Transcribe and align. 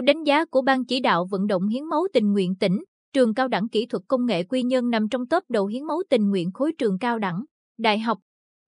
Theo 0.00 0.04
đánh 0.04 0.24
giá 0.24 0.44
của 0.44 0.62
Ban 0.62 0.84
chỉ 0.84 1.00
đạo 1.00 1.26
vận 1.30 1.46
động 1.46 1.68
hiến 1.68 1.84
máu 1.84 2.06
tình 2.12 2.32
nguyện 2.32 2.54
tỉnh, 2.60 2.84
trường 3.12 3.34
cao 3.34 3.48
đẳng 3.48 3.68
kỹ 3.68 3.86
thuật 3.86 4.02
công 4.08 4.26
nghệ 4.26 4.44
Quy 4.44 4.62
Nhơn 4.62 4.90
nằm 4.90 5.08
trong 5.08 5.26
top 5.26 5.44
đầu 5.48 5.66
hiến 5.66 5.84
máu 5.84 6.02
tình 6.10 6.30
nguyện 6.30 6.50
khối 6.54 6.72
trường 6.78 6.98
cao 6.98 7.18
đẳng, 7.18 7.44
đại 7.78 7.98
học. 7.98 8.18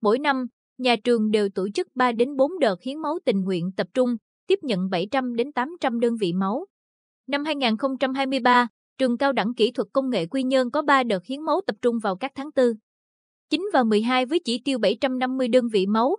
Mỗi 0.02 0.18
năm, 0.18 0.46
nhà 0.78 0.96
trường 1.04 1.30
đều 1.30 1.48
tổ 1.48 1.68
chức 1.74 1.88
3 1.94 2.12
đến 2.12 2.36
4 2.36 2.58
đợt 2.58 2.82
hiến 2.82 2.98
máu 2.98 3.18
tình 3.24 3.40
nguyện 3.40 3.70
tập 3.76 3.86
trung, 3.94 4.16
tiếp 4.46 4.58
nhận 4.62 4.90
700 4.90 5.36
đến 5.36 5.52
800 5.52 6.00
đơn 6.00 6.16
vị 6.20 6.32
máu. 6.32 6.66
Năm 7.26 7.44
2023, 7.44 8.68
trường 8.98 9.18
cao 9.18 9.32
đẳng 9.32 9.54
kỹ 9.54 9.70
thuật 9.70 9.88
công 9.92 10.10
nghệ 10.10 10.26
Quy 10.26 10.42
Nhơn 10.42 10.70
có 10.70 10.82
3 10.82 11.02
đợt 11.02 11.24
hiến 11.24 11.42
máu 11.42 11.60
tập 11.66 11.76
trung 11.82 11.98
vào 12.02 12.16
các 12.16 12.32
tháng 12.34 12.50
4, 12.56 12.66
9 13.50 13.62
và 13.72 13.84
12 13.84 14.26
với 14.26 14.40
chỉ 14.44 14.60
tiêu 14.64 14.78
750 14.78 15.48
đơn 15.48 15.68
vị 15.72 15.86
máu. 15.86 16.16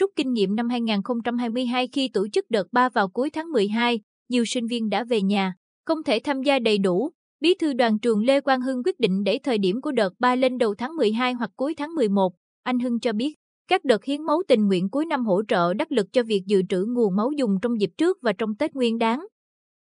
Rút 0.00 0.10
kinh 0.16 0.32
nghiệm 0.32 0.56
năm 0.56 0.68
2022 0.68 1.88
khi 1.92 2.08
tổ 2.08 2.28
chức 2.32 2.50
đợt 2.50 2.66
3 2.72 2.88
vào 2.88 3.08
cuối 3.08 3.30
tháng 3.30 3.52
12, 3.52 4.00
nhiều 4.30 4.44
sinh 4.44 4.66
viên 4.66 4.88
đã 4.88 5.04
về 5.04 5.22
nhà, 5.22 5.54
không 5.86 6.02
thể 6.02 6.20
tham 6.24 6.42
gia 6.42 6.58
đầy 6.58 6.78
đủ. 6.78 7.10
Bí 7.40 7.54
thư 7.54 7.72
đoàn 7.72 7.98
trường 7.98 8.24
Lê 8.24 8.40
Quang 8.40 8.60
Hưng 8.60 8.82
quyết 8.84 9.00
định 9.00 9.24
để 9.24 9.38
thời 9.42 9.58
điểm 9.58 9.80
của 9.80 9.92
đợt 9.92 10.12
3 10.18 10.34
lên 10.34 10.58
đầu 10.58 10.74
tháng 10.74 10.96
12 10.96 11.32
hoặc 11.32 11.50
cuối 11.56 11.74
tháng 11.74 11.94
11. 11.94 12.32
Anh 12.62 12.78
Hưng 12.78 13.00
cho 13.00 13.12
biết, 13.12 13.34
các 13.68 13.84
đợt 13.84 14.04
hiến 14.04 14.22
máu 14.22 14.42
tình 14.48 14.66
nguyện 14.66 14.90
cuối 14.90 15.06
năm 15.06 15.26
hỗ 15.26 15.42
trợ 15.48 15.74
đắc 15.74 15.92
lực 15.92 16.06
cho 16.12 16.22
việc 16.22 16.42
dự 16.46 16.62
trữ 16.68 16.84
nguồn 16.88 17.16
máu 17.16 17.30
dùng 17.36 17.56
trong 17.62 17.80
dịp 17.80 17.90
trước 17.98 18.18
và 18.22 18.32
trong 18.32 18.54
Tết 18.54 18.74
Nguyên 18.74 18.98
đáng. 18.98 19.26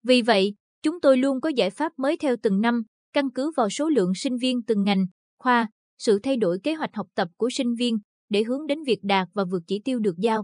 Vì 0.04 0.22
vậy, 0.22 0.54
chúng 0.84 1.02
tôi 1.02 1.18
luôn 1.18 1.42
có 1.42 1.50
giải 1.50 1.70
pháp 1.70 1.92
mới 1.98 2.18
theo 2.18 2.36
từng 2.44 2.62
năm, 2.62 2.84
căn 3.14 3.32
cứ 3.32 3.52
vào 3.58 3.70
số 3.70 3.90
lượng 3.90 4.12
sinh 4.16 4.38
viên 4.38 4.62
từng 4.64 4.84
ngành, 4.84 5.06
khoa, 5.40 5.68
sự 5.98 6.20
thay 6.24 6.38
đổi 6.38 6.60
kế 6.64 6.74
hoạch 6.74 6.96
học 6.96 7.08
tập 7.16 7.28
của 7.38 7.50
sinh 7.50 7.76
viên 7.76 7.98
để 8.30 8.44
hướng 8.44 8.68
đến 8.68 8.84
việc 8.84 9.00
đạt 9.04 9.28
và 9.34 9.44
vượt 9.52 9.64
chỉ 9.68 9.80
tiêu 9.80 10.00
được 10.00 10.18
giao. 10.18 10.44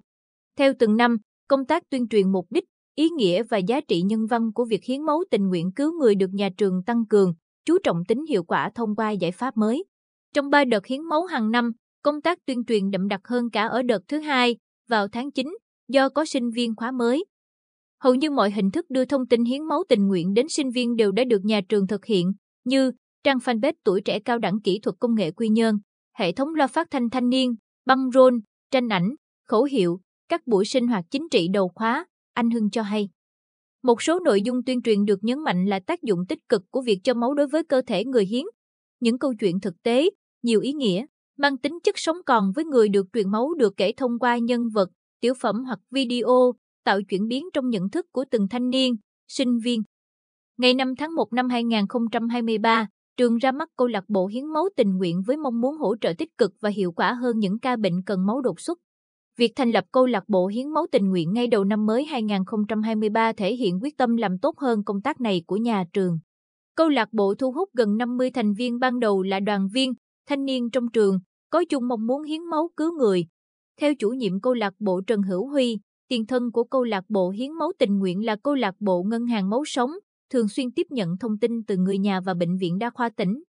Theo 0.58 0.74
từng 0.80 0.98
năm, 0.98 1.18
công 1.48 1.66
tác 1.66 1.90
tuyên 1.90 2.08
truyền 2.08 2.32
mục 2.32 2.46
đích, 2.50 2.64
ý 2.96 3.10
nghĩa 3.10 3.44
và 3.44 3.58
giá 3.58 3.82
trị 3.82 4.02
nhân 4.02 4.26
văn 4.26 4.54
của 4.54 4.66
việc 4.66 4.84
hiến 4.84 5.02
máu 5.02 5.24
tình 5.32 5.48
nguyện 5.48 5.72
cứu 5.72 5.94
người 6.00 6.16
được 6.16 6.34
nhà 6.34 6.50
trường 6.58 6.84
tăng 6.84 7.06
cường, 7.06 7.34
chú 7.66 7.78
trọng 7.84 8.06
tính 8.08 8.26
hiệu 8.26 8.44
quả 8.44 8.72
thông 8.76 8.96
qua 8.96 9.12
giải 9.12 9.32
pháp 9.32 9.58
mới. 9.58 9.84
Trong 10.34 10.50
ba 10.50 10.66
đợt 10.66 10.86
hiến 10.86 11.02
máu 11.04 11.26
hàng 11.26 11.52
năm, 11.52 11.72
công 12.02 12.22
tác 12.22 12.46
tuyên 12.46 12.64
truyền 12.66 12.92
đậm 12.92 13.08
đặc 13.08 13.22
hơn 13.24 13.50
cả 13.50 13.68
ở 13.68 13.82
đợt 13.82 14.02
thứ 14.08 14.20
hai, 14.20 14.58
vào 14.88 15.08
tháng 15.08 15.32
9, 15.32 15.58
do 15.88 16.10
có 16.10 16.26
sinh 16.26 16.52
viên 16.52 16.76
khóa 16.76 16.92
mới. 16.92 17.26
Hầu 18.04 18.16
như 18.16 18.32
mọi 18.32 18.52
hình 18.52 18.72
thức 18.72 18.86
đưa 18.90 19.06
thông 19.06 19.28
tin 19.28 19.44
hiến 19.44 19.64
máu 19.64 19.84
tình 19.90 20.08
nguyện 20.08 20.34
đến 20.34 20.46
sinh 20.50 20.72
viên 20.72 20.96
đều 20.96 21.12
đã 21.12 21.24
được 21.24 21.46
nhà 21.46 21.62
trường 21.70 21.88
thực 21.88 22.06
hiện, 22.06 22.32
như 22.66 22.92
trang 23.24 23.38
fanpage 23.38 23.74
tuổi 23.84 24.02
trẻ 24.02 24.20
cao 24.20 24.40
đẳng 24.40 24.62
kỹ 24.62 24.80
thuật 24.80 24.96
công 25.00 25.16
nghệ 25.16 25.32
Quy 25.32 25.50
Nhơn, 25.50 25.76
hệ 26.18 26.32
thống 26.32 26.56
loa 26.56 26.68
phát 26.68 26.88
thanh 26.92 27.10
thanh 27.10 27.30
niên, 27.30 27.56
băng 27.86 28.12
rôn, 28.12 28.40
tranh 28.72 28.90
ảnh, 28.90 29.16
khẩu 29.48 29.64
hiệu, 29.64 30.00
các 30.30 30.48
buổi 30.48 30.66
sinh 30.66 30.88
hoạt 30.88 31.06
chính 31.12 31.28
trị 31.32 31.48
đầu 31.54 31.72
khóa, 31.76 32.06
anh 32.40 32.50
Hưng 32.50 32.70
cho 32.70 32.82
hay. 32.82 33.10
Một 33.84 34.02
số 34.02 34.20
nội 34.20 34.42
dung 34.42 34.64
tuyên 34.64 34.82
truyền 34.82 35.06
được 35.06 35.20
nhấn 35.22 35.40
mạnh 35.40 35.66
là 35.66 35.80
tác 35.80 36.04
dụng 36.04 36.20
tích 36.30 36.40
cực 36.50 36.62
của 36.72 36.82
việc 36.82 37.00
cho 37.04 37.14
máu 37.14 37.34
đối 37.34 37.48
với 37.48 37.64
cơ 37.64 37.82
thể 37.88 38.06
người 38.06 38.26
hiến. 38.26 38.44
Những 39.00 39.20
câu 39.20 39.34
chuyện 39.40 39.60
thực 39.60 39.84
tế, 39.84 40.10
nhiều 40.44 40.62
ý 40.62 40.74
nghĩa, 40.74 41.06
mang 41.38 41.58
tính 41.58 41.80
chất 41.84 41.98
sống 41.98 42.18
còn 42.26 42.52
với 42.56 42.66
người 42.66 42.90
được 42.90 43.08
truyền 43.14 43.32
máu 43.32 43.54
được 43.54 43.74
kể 43.78 43.94
thông 43.98 44.20
qua 44.20 44.38
nhân 44.38 44.70
vật, 44.74 44.90
tiểu 45.20 45.34
phẩm 45.34 45.64
hoặc 45.66 45.80
video, 45.92 46.54
tạo 46.84 47.02
chuyển 47.02 47.28
biến 47.28 47.46
trong 47.54 47.70
nhận 47.70 47.90
thức 47.90 48.06
của 48.12 48.26
từng 48.32 48.48
thanh 48.48 48.70
niên, 48.70 48.96
sinh 49.28 49.60
viên. 49.60 49.84
Ngày 50.58 50.74
5 50.74 50.96
tháng 50.96 51.16
1 51.16 51.34
năm 51.34 51.50
2023, 51.50 52.88
trường 53.18 53.38
ra 53.38 53.52
mắt 53.52 53.70
câu 53.76 53.88
lạc 53.88 54.04
bộ 54.08 54.28
hiến 54.28 54.46
máu 54.46 54.70
tình 54.76 54.98
nguyện 54.98 55.22
với 55.28 55.38
mong 55.38 55.62
muốn 55.62 55.78
hỗ 55.78 55.96
trợ 56.02 56.14
tích 56.18 56.38
cực 56.38 56.52
và 56.62 56.70
hiệu 56.70 56.92
quả 56.92 57.14
hơn 57.14 57.40
những 57.40 57.60
ca 57.60 57.76
bệnh 57.76 58.04
cần 58.06 58.26
máu 58.26 58.42
đột 58.42 58.60
xuất. 58.60 58.80
Việc 59.40 59.52
thành 59.56 59.72
lập 59.72 59.84
câu 59.92 60.06
lạc 60.06 60.24
bộ 60.28 60.48
hiến 60.48 60.70
máu 60.70 60.86
tình 60.92 61.10
nguyện 61.10 61.34
ngay 61.34 61.48
đầu 61.48 61.64
năm 61.64 61.86
mới 61.86 62.06
2023 62.06 63.34
thể 63.34 63.56
hiện 63.56 63.80
quyết 63.82 63.98
tâm 63.98 64.18
làm 64.18 64.38
tốt 64.38 64.58
hơn 64.58 64.84
công 64.84 65.02
tác 65.02 65.22
này 65.22 65.44
của 65.48 65.58
nhà 65.58 65.84
trường. 65.94 66.20
Câu 66.76 66.90
lạc 66.90 67.14
bộ 67.14 67.36
thu 67.36 67.52
hút 67.52 67.70
gần 67.74 67.98
50 67.98 68.32
thành 68.32 68.54
viên 68.54 68.80
ban 68.80 69.00
đầu 69.00 69.22
là 69.22 69.40
đoàn 69.40 69.68
viên, 69.74 69.94
thanh 70.30 70.46
niên 70.46 70.70
trong 70.70 70.92
trường, 70.92 71.20
có 71.50 71.64
chung 71.70 71.88
mong 71.88 72.08
muốn 72.08 72.24
hiến 72.24 72.44
máu 72.44 72.70
cứu 72.78 72.92
người. 72.98 73.26
Theo 73.82 73.96
chủ 73.96 74.10
nhiệm 74.10 74.42
câu 74.42 74.54
lạc 74.54 74.74
bộ 74.80 75.02
Trần 75.08 75.22
Hữu 75.22 75.48
Huy, 75.48 75.80
tiền 76.08 76.26
thân 76.26 76.52
của 76.52 76.64
câu 76.64 76.84
lạc 76.84 77.04
bộ 77.10 77.30
hiến 77.30 77.52
máu 77.52 77.72
tình 77.80 78.00
nguyện 78.00 78.26
là 78.26 78.36
câu 78.44 78.56
lạc 78.56 78.76
bộ 78.80 79.04
ngân 79.04 79.26
hàng 79.26 79.50
máu 79.50 79.64
sống, 79.66 79.92
thường 80.30 80.48
xuyên 80.48 80.72
tiếp 80.72 80.88
nhận 80.90 81.18
thông 81.18 81.38
tin 81.38 81.64
từ 81.64 81.78
người 81.78 81.98
nhà 81.98 82.20
và 82.22 82.34
bệnh 82.34 82.58
viện 82.58 82.80
đa 82.80 82.90
khoa 82.90 83.10
tỉnh. 83.10 83.44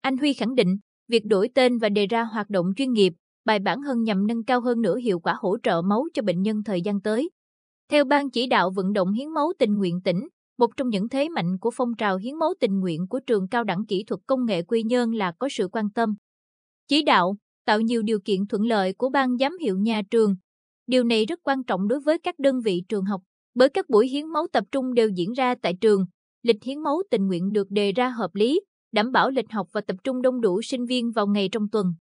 Anh 0.00 0.16
Huy 0.16 0.32
khẳng 0.32 0.54
định, 0.54 0.76
việc 1.08 1.22
đổi 1.26 1.48
tên 1.54 1.78
và 1.78 1.88
đề 1.88 2.06
ra 2.06 2.22
hoạt 2.22 2.50
động 2.50 2.66
chuyên 2.76 2.92
nghiệp, 2.92 3.12
bài 3.46 3.58
bản 3.58 3.82
hơn 3.82 4.02
nhằm 4.02 4.26
nâng 4.26 4.44
cao 4.44 4.60
hơn 4.60 4.82
nữa 4.82 4.96
hiệu 4.96 5.20
quả 5.20 5.34
hỗ 5.38 5.56
trợ 5.62 5.82
máu 5.82 6.04
cho 6.14 6.22
bệnh 6.22 6.42
nhân 6.42 6.62
thời 6.64 6.82
gian 6.82 7.00
tới. 7.00 7.30
Theo 7.90 8.04
Ban 8.04 8.30
chỉ 8.30 8.46
đạo 8.46 8.70
vận 8.70 8.92
động 8.92 9.12
hiến 9.12 9.28
máu 9.28 9.52
tình 9.58 9.74
nguyện 9.74 10.00
tỉnh, 10.04 10.28
một 10.58 10.70
trong 10.76 10.88
những 10.88 11.08
thế 11.08 11.28
mạnh 11.28 11.58
của 11.58 11.70
phong 11.74 11.94
trào 11.94 12.16
hiến 12.16 12.34
máu 12.38 12.54
tình 12.60 12.80
nguyện 12.80 13.06
của 13.08 13.20
trường 13.26 13.48
cao 13.48 13.64
đẳng 13.64 13.86
kỹ 13.88 14.04
thuật 14.06 14.20
công 14.26 14.46
nghệ 14.46 14.62
Quy 14.62 14.82
Nhơn 14.82 15.14
là 15.14 15.32
có 15.38 15.48
sự 15.50 15.68
quan 15.72 15.90
tâm. 15.90 16.14
Chỉ 16.88 17.02
đạo, 17.02 17.36
tạo 17.66 17.80
nhiều 17.80 18.02
điều 18.02 18.18
kiện 18.24 18.46
thuận 18.46 18.62
lợi 18.62 18.92
của 18.92 19.08
ban 19.08 19.36
giám 19.36 19.58
hiệu 19.58 19.78
nhà 19.78 20.02
trường. 20.10 20.36
Điều 20.86 21.04
này 21.04 21.26
rất 21.26 21.40
quan 21.42 21.64
trọng 21.64 21.88
đối 21.88 22.00
với 22.00 22.18
các 22.18 22.38
đơn 22.38 22.60
vị 22.60 22.82
trường 22.88 23.04
học, 23.04 23.20
bởi 23.54 23.68
các 23.68 23.88
buổi 23.88 24.08
hiến 24.08 24.26
máu 24.26 24.46
tập 24.52 24.64
trung 24.72 24.94
đều 24.94 25.08
diễn 25.08 25.32
ra 25.32 25.54
tại 25.62 25.74
trường. 25.80 26.04
Lịch 26.42 26.64
hiến 26.64 26.78
máu 26.82 27.02
tình 27.10 27.26
nguyện 27.26 27.52
được 27.52 27.70
đề 27.70 27.92
ra 27.92 28.08
hợp 28.08 28.34
lý, 28.34 28.60
đảm 28.92 29.12
bảo 29.12 29.30
lịch 29.30 29.52
học 29.52 29.68
và 29.72 29.80
tập 29.80 29.96
trung 30.04 30.22
đông 30.22 30.40
đủ 30.40 30.62
sinh 30.62 30.86
viên 30.86 31.10
vào 31.10 31.26
ngày 31.26 31.48
trong 31.52 31.68
tuần 31.68 31.94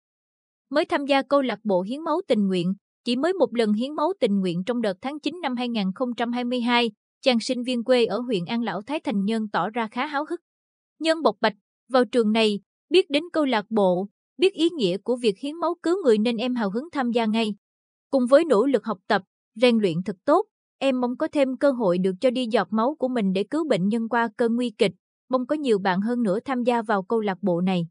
mới 0.70 0.84
tham 0.84 1.06
gia 1.06 1.22
câu 1.22 1.42
lạc 1.42 1.58
bộ 1.64 1.82
hiến 1.82 2.00
máu 2.00 2.20
tình 2.28 2.46
nguyện, 2.48 2.74
chỉ 3.04 3.16
mới 3.16 3.32
một 3.32 3.54
lần 3.54 3.72
hiến 3.72 3.94
máu 3.94 4.12
tình 4.20 4.40
nguyện 4.40 4.64
trong 4.66 4.82
đợt 4.82 4.96
tháng 5.02 5.20
9 5.20 5.40
năm 5.42 5.56
2022, 5.56 6.90
chàng 7.22 7.40
sinh 7.40 7.62
viên 7.62 7.84
quê 7.84 8.04
ở 8.04 8.18
huyện 8.18 8.44
An 8.44 8.62
Lão 8.62 8.82
Thái 8.82 9.00
Thành 9.00 9.24
Nhân 9.24 9.48
tỏ 9.48 9.70
ra 9.70 9.88
khá 9.90 10.06
háo 10.06 10.24
hức. 10.30 10.40
Nhân 10.98 11.22
bộc 11.22 11.36
bạch, 11.40 11.54
vào 11.88 12.04
trường 12.04 12.32
này, 12.32 12.60
biết 12.90 13.10
đến 13.10 13.22
câu 13.32 13.44
lạc 13.44 13.66
bộ, 13.70 14.08
biết 14.38 14.54
ý 14.54 14.70
nghĩa 14.70 14.98
của 14.98 15.16
việc 15.16 15.38
hiến 15.38 15.56
máu 15.56 15.74
cứu 15.82 15.96
người 16.04 16.18
nên 16.18 16.36
em 16.36 16.54
hào 16.54 16.70
hứng 16.70 16.88
tham 16.92 17.10
gia 17.10 17.26
ngay. 17.26 17.54
Cùng 18.10 18.26
với 18.26 18.44
nỗ 18.44 18.66
lực 18.66 18.84
học 18.84 18.98
tập, 19.06 19.22
rèn 19.54 19.78
luyện 19.78 20.02
thật 20.04 20.16
tốt, 20.24 20.46
em 20.78 21.00
mong 21.00 21.16
có 21.16 21.28
thêm 21.32 21.56
cơ 21.56 21.70
hội 21.70 21.98
được 21.98 22.12
cho 22.20 22.30
đi 22.30 22.46
giọt 22.50 22.68
máu 22.70 22.96
của 22.98 23.08
mình 23.08 23.32
để 23.32 23.44
cứu 23.44 23.68
bệnh 23.68 23.88
nhân 23.88 24.08
qua 24.08 24.28
cơn 24.36 24.56
nguy 24.56 24.70
kịch, 24.70 24.92
mong 25.28 25.46
có 25.46 25.56
nhiều 25.56 25.78
bạn 25.78 26.00
hơn 26.00 26.22
nữa 26.22 26.38
tham 26.44 26.62
gia 26.62 26.82
vào 26.82 27.02
câu 27.02 27.20
lạc 27.20 27.38
bộ 27.42 27.60
này. 27.60 27.86